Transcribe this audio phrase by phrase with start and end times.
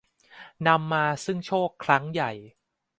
[0.67, 2.31] นำมาซึ่งโชคครั้งใหญ่